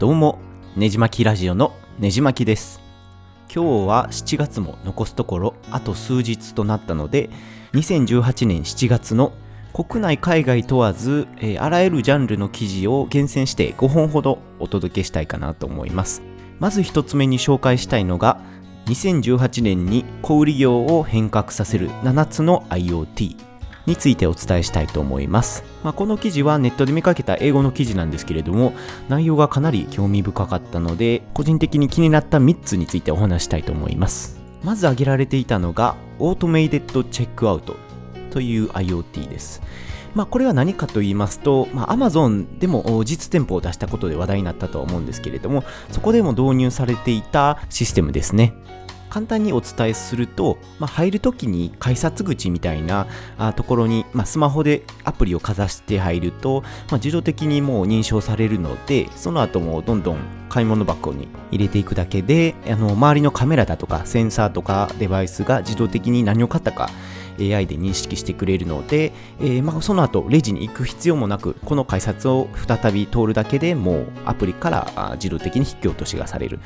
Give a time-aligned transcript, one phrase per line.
[0.00, 0.38] どうも、
[0.76, 2.80] ねじまきラジオのねじまきです。
[3.54, 7.28] 今日は7月も残すところあと数日となったので、
[7.74, 9.34] 2018年7月の
[9.74, 16.22] 国内海外問わず、えーあらゆるジャンルの記事を厳選して5本ほどお届けしたいかなと思います。
[16.60, 18.40] まず一つ目に紹介したいのが、
[18.86, 23.49] 2018年に小売業を変革させる7つの IoT
[23.86, 25.64] についてお伝えしたいと思います。
[25.82, 28.72] まあ、この記事はネットで見かけた英語の記事なんですけれども、
[29.08, 34.40] 内容がかなり興味深かったので、個人的に気になった3つについてお話したいと思います。
[34.62, 37.76] まず挙げられていたのが、オートメイデッドチェックアウト
[38.30, 39.62] という IoT です。
[40.14, 48.54] まあ、これは何かと言いますと、まあ、Amazon でも実店舗を出したことで話題になったとは思うんですけれども、そこでも導入されていたシステムですね。
[49.10, 66.90] 簡単にお伝えすると、まあ、入るときに改札口みたいなあところに、まあ、スマホでアプリをかざして入ると、まあ、自動的にもう認証されるのでその後もどんどん買い物箱に入れていくだけであの周りのカメラだとかセンサーとかデバイスが自動的に何を買ったか
[67.38, 76.58] AI で認識してくれるので、えーまあ、その後レジに行く必要もなくこの改札を再び通るだけでもうアプリから自動的に引き落としがされる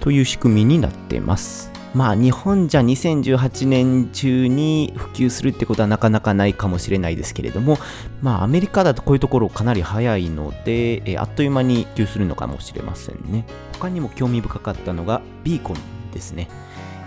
[0.00, 1.75] という仕組みになってます。
[1.96, 7.78] まあ日本じゃ2018年中に普及するってことはなかなかないかもしれないですけれども、
[8.20, 13.46] まあアメリカだとこういうところかなり早いので、えーあっという間に普及するのかもしれませんね。
[13.72, 15.76] 他にも興味深かったのがビーコン
[16.12, 16.50] ですね。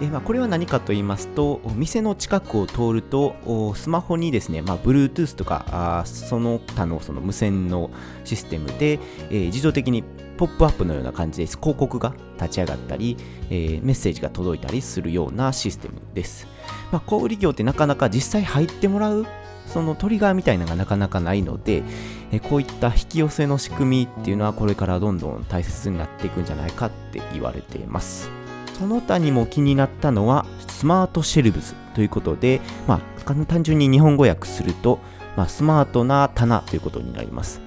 [0.02, 7.92] えまあ、これは何かと言いますと、お店の近くを通ると、スマホにですね、まあ、Bluetooth とか、あその他のその無線の
[8.24, 10.04] システムで、えー自動的に
[10.38, 11.58] ポップアップのような感じです。
[11.58, 13.18] 広告が立ち上がったり、
[13.50, 16.48] えーメッセージが届いたりするようなシステムです。
[16.94, 19.26] まあ、小売業ってなかなか実際入ってもらう
[19.68, 21.84] そのトリガーみたいなのがなかなかないので、
[22.32, 28.39] えーこういった引き寄せの仕組みっていうのはこれからどんどん大切になっていくんじゃないかって言われています。
[28.80, 35.00] その他にも気になったのはスマートシェルブスということで、まあ、単純に日本語訳すると、
[35.36, 37.60] まあ、スマートな棚ということになります。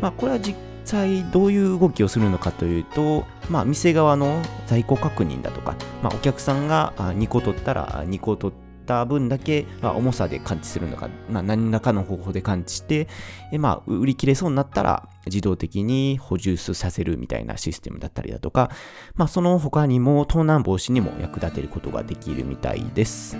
[0.00, 5.74] まあ、これは実際どういう動きをするのかというと、まあ、店側の在庫確認だとか、
[6.04, 13.08] まあ、お客さんが2個取ったら2個取ってた分だけ、まあ、重さで感知するのか、まあ、何らかの方法で感知して、
[13.52, 18.70] えまあ、売り切れそうになったら自動的に補充させるみたいなシステムだったりだとか、
[19.14, 23.36] まあ、その他にも盗難防止にも役立てることができるみたいです。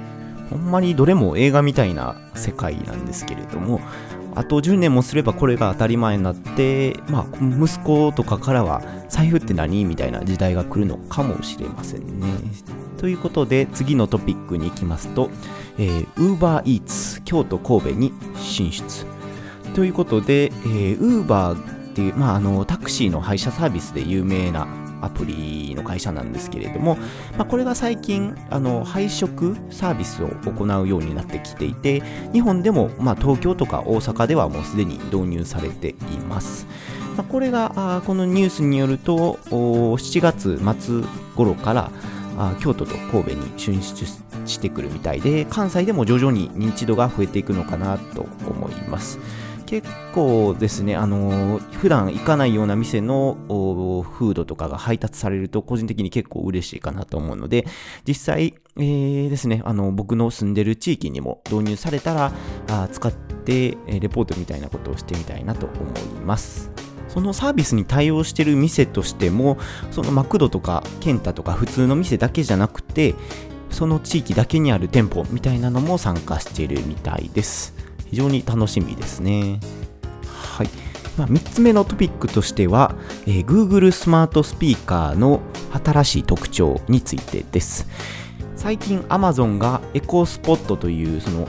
[0.51, 3.81] ほんまにどれも映画みたいな世界なんですけれども、
[4.35, 9.85] あと10年もすればこれが当たり前になって、まあ、息子とかからは財布って何？
[9.85, 12.27] みたいな時代が来るのかもしれませんね。
[13.05, 15.29] ということで次のトピックに行きますと、
[15.77, 19.05] えー、UberEats 京都神戸に進出。
[19.75, 21.55] ということで、えー、Uber
[21.91, 24.67] っていう、まあ、あのタクシーの配車サービスで有名な
[25.03, 26.97] アプリの会社なんですけれども、
[27.37, 35.95] まあ、これが最近あの配食サービスを行うようになってきていて日本でも、まあ、東京とか大阪ではもうすでに導入されてい
[36.27, 36.67] ます。
[37.19, 41.03] まあ、これがあこのニュースによると7月末
[41.37, 41.91] 頃から
[42.39, 44.07] あ京都と神戸に進出
[44.47, 49.19] してくるみたいで関西でも徐々に認知度が増えていくのかなと思います。
[49.67, 57.67] 結構ですね、あのー普段行かないような店のフードとかが配達されると個人的に結構嬉しいかなと思うので、
[58.07, 62.33] 実際、えーですね、あの僕の住んでる地域にも導入されたら、
[62.69, 66.71] あ使って、えレポートみたいなことをしてみたいなと思います。
[67.15, 69.57] そのサービスに対応してる店としても、
[69.93, 73.15] そのマクドとかケンタとか普通の店だけじゃなくて、
[73.71, 77.73] その地域だけにある店舗みたいなのも参加しているみたいです。
[78.11, 79.61] 非常に楽しみですね。
[80.27, 80.69] はい。
[81.17, 85.41] まあ、3つ目のトピックとしては、えー Google スマートスピーカーの
[85.85, 87.87] 新しい特徴についてです。
[88.57, 91.47] 最近 Amazon がエコースポットというその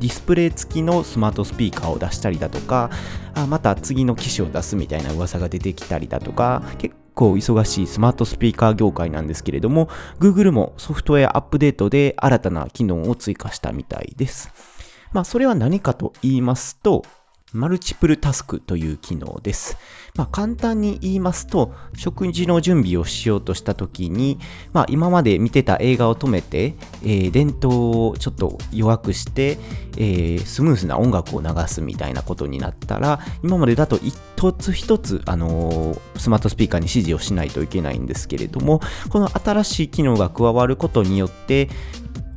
[0.00, 2.90] ディスプレイ付きのスマートスピーカーを出したりだとか、
[3.34, 9.88] あまた次の機種を出すみたいな噂が出てきたりだとか、結構忙しいスマートスピーカー業界なんですけれども、
[10.20, 14.50] Google もソフトウェアアップデートで新たな機能を追加したみたいです。
[15.12, 17.02] まあ、それは何かと言いますと、
[17.52, 19.78] マルチプルタスクという機能です。
[20.16, 24.38] まあ、簡単に言いますと、食事の準備をしようとしたときに、
[24.72, 29.58] まあ、今まで見てた映画を止めて、えー電灯をちょっと弱くして、
[29.96, 41.68] えースムースな音楽を流すみたいなことになったら、今までだと一つ一つ、あのースマートスピーカーに指示をしないといけないんですけれども、この新しい機能が加わることによって、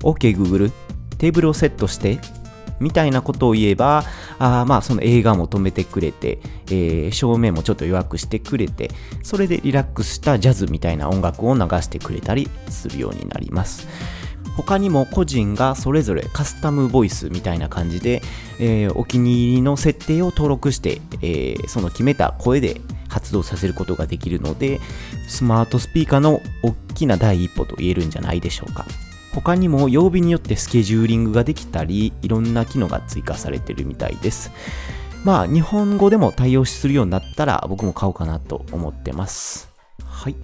[0.01, 0.71] OK Google、
[1.17, 2.19] テーブルをセットして、
[2.79, 4.03] みたいなことを言えば、
[4.37, 8.91] あまあその映画も止めてくれて、えー、照明もちょっと弱くしてくれて、
[9.23, 13.87] それでリラックスしたジャズみたいな音楽を流してくれたりするようになります。
[14.55, 18.21] 他にも個人がそれぞれカスタムボイスみたいな感じで、
[18.59, 24.81] えー、お気に入りの設定を登録して、えー、その決めた声で発動させることができるので、
[25.27, 28.85] スマートスピーカーの大きな第一歩と言えるんじゃないでしょうか。
[29.33, 34.51] 他にも曜日によってスケジューリングができたり、いろんな機能が追加されてるみたいです。
[35.23, 39.69] まあ、日本語でも対応するようになったら僕も買おうかなと思ってます。
[40.03, 40.35] はい。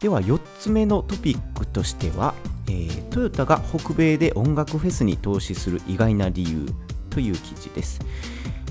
[0.00, 2.34] では、4つ目のトピックとしては、
[2.68, 6.66] えー、トヨタが北米で音楽フェスに投資する意外な理由
[7.10, 8.00] という記事です。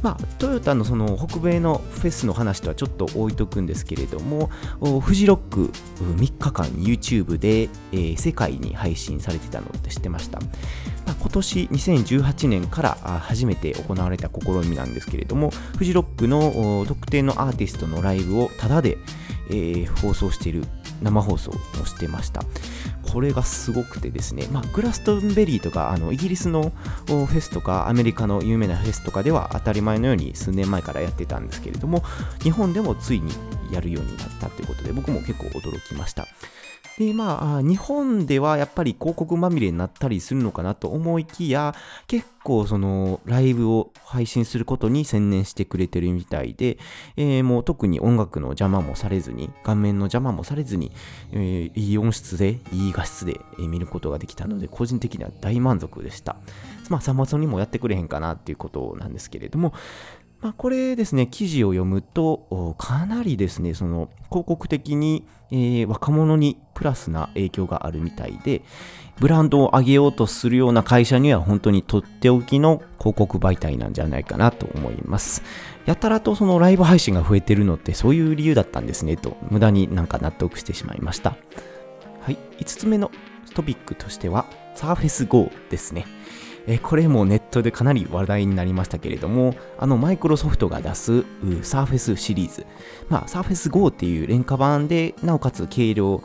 [0.04, 4.48] まあ、トヨタのその北米のフェスの話とはちょっと置いとくんですけれども、
[5.02, 10.40] フジロック3日間 YouTube で、えー、世界に配信されてたのって知ってました？
[10.40, 18.98] まあ、今年2018年から初めて行われた試みなんですけれども、フジロックの特定のアーティストのライブをタダで、
[19.50, 20.64] えー、放送している
[21.02, 22.44] 生放送をしてました。
[23.12, 26.72] これがすごくてですね、まあ、グラストンベリーとかあのイギリスの
[27.06, 32.04] フェスとかアメリカの有名なフェスとかでは当たり前のように数年前からやってたんですけれども
[32.42, 33.32] 日本でもついに
[33.72, 36.28] やるようになったということで僕も結構驚きました。
[36.98, 41.76] で、まあ、日本ではやっぱり広告まみれになったりするのかなと思いきや、
[42.08, 46.80] 結構そのライブを配信することに専念してくれてるみたいで、
[47.16, 50.92] えー、もう特に音楽の邪魔もされずに、顔面の邪魔もされずに、
[51.34, 56.38] えー、いい音質で、いい画質で見ることができたので、個人的には大満足でした。
[56.90, 59.74] まあ、サマソニもやってくれへんかなっていうことなんですけれども、
[60.40, 68.62] まあ、これですね、記事を読むと、かなりですね、その広告的に、えー、若者にプラスな影響があるみたいで、
[69.20, 75.42] ブランドを上げようとするような会社には本当にとっておきの広告媒体なんじゃないかなと思います。
[75.88, 81.36] やたらとそのライブ配信が増えてるのってそういう理由だったんですねと、無駄になんか納得してしまいました。
[82.22, 83.10] はい、5つ目の
[83.56, 84.46] トピックとしては、
[84.76, 86.06] Surface Go ですね。
[86.68, 91.12] えこれもネットでかなり話題になりましたけれども、あのマイクロソフトが出す
[91.44, 92.66] Surface シリーズ、
[93.10, 96.22] まあ、Surface Go っていう廉価版で、なおかつ軽量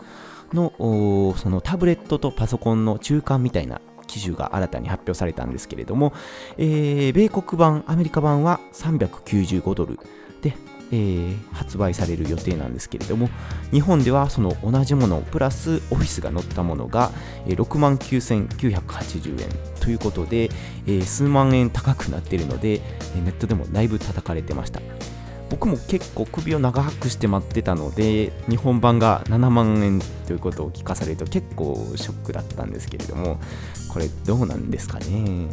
[0.52, 6.12] のそのタブレットとパソコンの中間みたいな機種が新たに発表されたんですけれども、
[6.58, 9.98] えー、米国版、アメリカ版は395ドル。
[10.42, 10.56] で、
[10.92, 13.30] えー、発売される予定なんですけれども
[13.70, 17.10] 日本ではその同じものプラスオフィスが載ったものが、
[17.46, 19.48] え6万9980円
[19.80, 20.50] ということで、
[20.86, 22.80] えー、数万円高くなっているので
[23.24, 24.80] ネットでもだいぶ叩かれてました。
[25.52, 33.38] 僕も結構首を長くして待ってたので日本版が7万円ということを聞かされると結構ショックだったんですけれども
[33.92, 35.48] これどうなんですかね。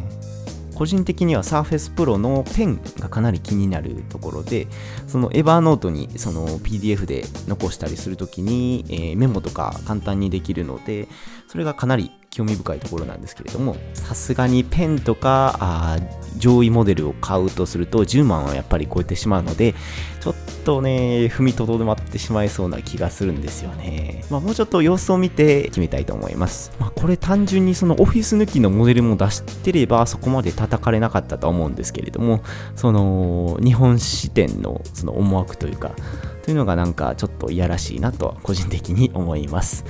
[0.80, 4.66] 個人的には Surface Pro のペンがかなり気になるところで、
[5.08, 11.10] その Evernote にその PDF で残したりするときに、えー、メモとか簡単にできるので、
[11.50, 15.98] それがかなり興味深いところなんですけれども、さすがにペンとかあ
[16.38, 19.74] 上位モデルを買うとすると10万はやっぱり超えてしまうので、
[20.22, 24.24] ちょっとね、踏みとどまってしまいそうな気がするんですよね。
[24.30, 26.72] まあ、もうちょっと様子を見て決めたいと思います。
[26.80, 32.44] まあ、これ単純にそのオフィス抜きのモデルも出してればそこまで叩かれなかったと思うんですけれども、
[32.76, 35.92] その日本支店のその思惑というか、
[36.44, 39.86] というのがなんかちょっといやらしいなとは個人的に思います。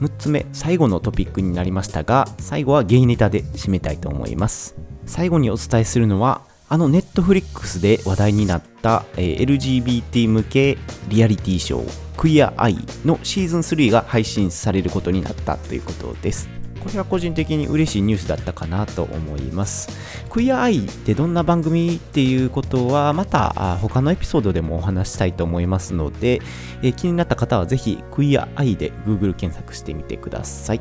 [0.00, 4.74] 6つ目、最後のトピックになりましたが、最後はゲイネタで締めたいと思います。
[5.06, 10.78] 最後にお伝えするのは、あのネットフリックスで話題になった、えー、LGBT 向け
[11.08, 16.59] リアリティショー、クイアアイのシーズン3が配信されることになったということです。
[16.80, 19.88] これは個人的に嬉しいニュースだったかなと思います。
[20.30, 26.40] クイアアイってどんな番組っていうことはまた他のエピソードでもお話したいと思いますので、
[26.82, 30.80] え気になった方はぜひクイアアイで Google 検索してみてください。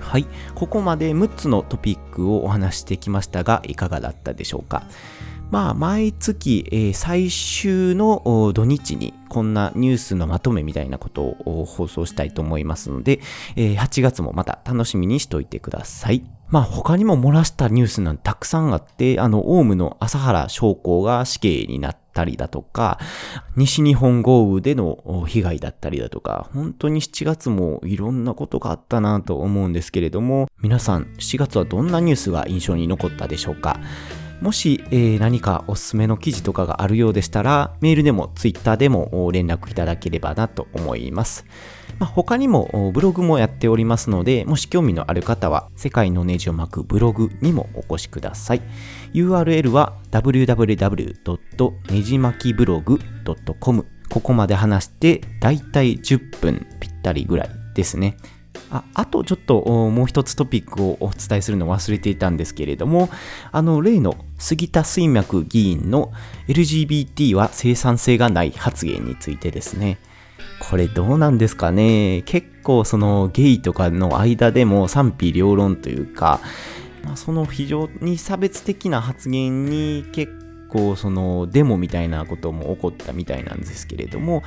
[0.00, 0.26] はい。
[0.54, 4.82] ここまで6つのトピックをお話してきましたが、いかがだったでしょうか？
[5.50, 13.20] まあ、毎月、えー、最終の土日にこんなニュースのまとめみたいなことを放送したいと思いますので、
[13.56, 16.22] えー、8月もまた楽しみにしといてください。
[16.48, 22.98] まあ他にも漏らしたニュースなんてたくさんあって、あの、オウムの朝原将校が死刑になったりだとか、
[23.56, 33.78] 西日本豪雨での被害だったりだとか、本当に7月もいろんなことがあったなと思うんですけれども、皆さん7月はどんなニュースが印象に残ったでしょうか？
[34.40, 41.44] もし、えー、何かおすすめの記事とかがあるようでしたら、メールでもツイッターでも連絡いただければなと思います。
[41.98, 48.62] まあ、他にもブログもやっておりますので、もし興味のある方は、世界のネジを巻くブログにもお越しください。
[49.12, 51.92] URL は www.
[51.92, 52.98] ねじ巻きブログ
[53.60, 58.16] .com ここまで話して、だいたい10分ぴったりぐらいですね。
[58.70, 63.08] ああとちょっともう一つトピックをお伝えするのを忘れていたんですけれども、
[63.52, 66.12] あの例の杉田水脈議員の
[66.48, 69.98] LGBT は生産性がない発言についてですね。
[70.60, 76.40] これどうなんですかね結構そのゲイとかの間でも賛否両論というか、
[77.02, 80.32] まあ、その非常に差別的な発言に結
[80.68, 84.42] 構そのデモみたいなことも起こったみたいなんですけれども、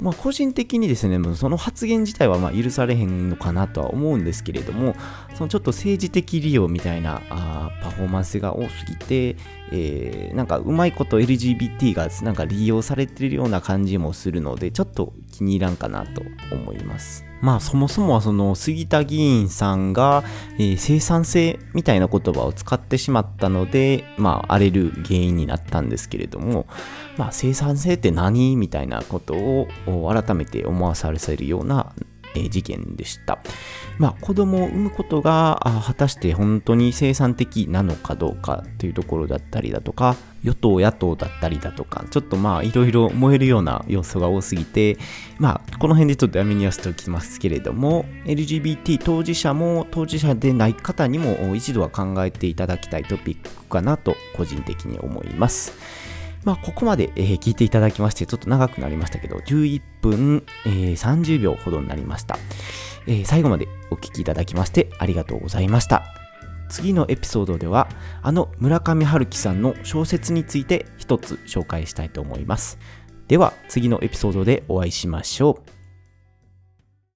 [0.00, 4.94] まあ、個人的にですね、その発言自体はまあ許されへんのかなとは思うんですけれども、
[5.34, 9.36] そのちょっと政治的利用みたいなあパフォーマンスが多すぎて、
[9.72, 17.29] えー、なんかうまいこと LGBT がなんか利用されてるような感じもするので、ちょっと気に入らんかなと思います。
[17.40, 20.24] まあそもそもはその杉田議員さんが、
[20.58, 26.66] えー、生産性みたいな言葉を使ってしまったので、まあ荒れる原因になったんですけれども、
[27.16, 28.56] まあ生産性って何？
[28.56, 31.92] みたいなことを改めて思わされるような
[32.34, 33.38] え事件でした。
[33.98, 44.96] まあ、子供を産むことが果たして本当に生産的なのかどうかというところだったりだとか、与党野党だったりだとか、ちょっとまあいろいろ燃えるような要素が多すぎて、
[45.38, 55.74] まあこの辺でちょっとやめにはしておきますけれども、LGBT 当事者も当事者でない方にも一度は考えていただきたいトピックかなと個人的に思います。
[56.44, 62.38] まあ、ここまで、えー、聞いていただきまして、ちょっと長くなりましたけど、11分、えー、30秒ほどになりました、
[63.06, 66.04] えー、最後までお聞きいただきましてありがとうございました。
[66.70, 67.88] 次のエピソードでは、
[68.22, 72.78] あの村上春樹さんの小説について一つ紹介したいと思います。
[73.28, 75.79] では、次のエピソードでお会いしましょう。